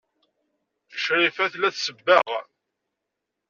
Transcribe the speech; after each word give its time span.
Crifa 1.03 1.45
tella 1.51 1.69
tsebbeɣ. 1.71 2.27